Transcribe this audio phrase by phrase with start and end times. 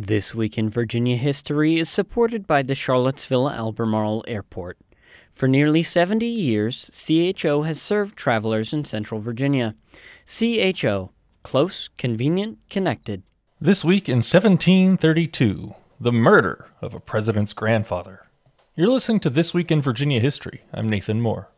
[0.00, 4.78] This Week in Virginia History is supported by the Charlottesville Albemarle Airport.
[5.32, 9.74] For nearly 70 years, CHO has served travelers in Central Virginia.
[10.24, 11.10] CHO,
[11.42, 13.24] close, convenient, connected.
[13.60, 18.24] This week in 1732, the murder of a president's grandfather.
[18.76, 20.62] You're listening to This Week in Virginia History.
[20.72, 21.48] I'm Nathan Moore.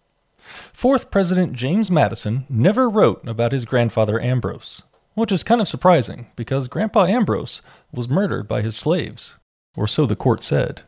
[0.73, 4.83] Fourth President James Madison never wrote about his grandfather Ambrose
[5.15, 7.63] which is kind of surprising because Grandpa Ambrose
[7.93, 9.37] was murdered by his slaves,
[9.77, 10.83] or so the court said.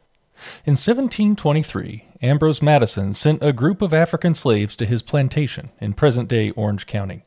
[0.64, 6.28] In 1723, Ambrose Madison sent a group of African slaves to his plantation in present
[6.28, 7.24] day Orange County.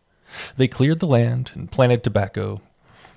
[0.57, 2.61] They cleared the land and planted tobacco.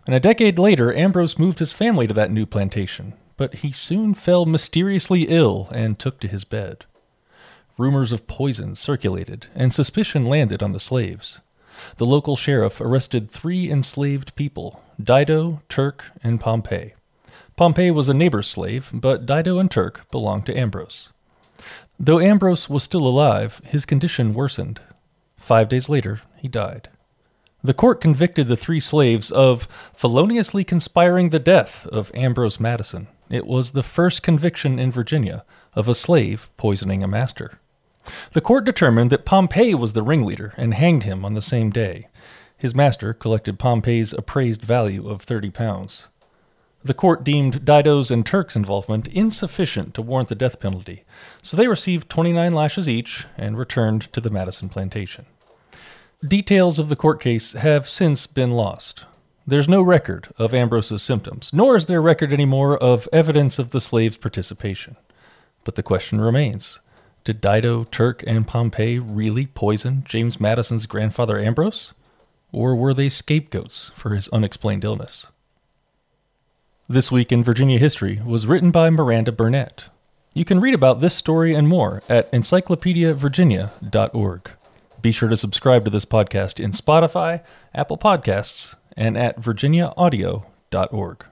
[0.06, 4.14] And a decade later, Ambrose moved his family to that new plantation, but he soon
[4.14, 6.84] fell mysteriously ill and took to his bed.
[7.76, 11.40] Rumors of poison circulated, and suspicion landed on the slaves
[11.96, 16.94] the local sheriff arrested three enslaved people Dido, Turk, and Pompey.
[17.56, 21.10] Pompey was a neighbor's slave, but Dido and Turk belonged to Ambrose.
[21.98, 24.80] Though Ambrose was still alive, his condition worsened.
[25.36, 26.88] Five days later, he died.
[27.62, 33.08] The court convicted the three slaves of feloniously conspiring the death of Ambrose Madison.
[33.28, 37.58] It was the first conviction in Virginia of a slave poisoning a master.
[38.32, 42.08] The court determined that Pompey was the ringleader and hanged him on the same day.
[42.56, 46.08] His master collected Pompey's appraised value of 30 pounds.
[46.82, 51.04] The court deemed Dido's and Turk's involvement insufficient to warrant the death penalty,
[51.42, 55.26] so they received 29 lashes each and returned to the Madison plantation.
[56.26, 59.04] Details of the court case have since been lost.
[59.46, 63.80] There's no record of Ambrose's symptoms, nor is there record anymore of evidence of the
[63.80, 64.96] slave's participation.
[65.64, 66.80] But the question remains
[67.28, 71.92] did Dido, Turk, and Pompey really poison James Madison's grandfather Ambrose?
[72.52, 75.26] Or were they scapegoats for his unexplained illness?
[76.88, 79.90] This Week in Virginia History was written by Miranda Burnett.
[80.32, 84.50] You can read about this story and more at encyclopediavirginia.org.
[85.02, 87.42] Be sure to subscribe to this podcast in Spotify,
[87.74, 91.26] Apple Podcasts, and at virginiaaudio.org.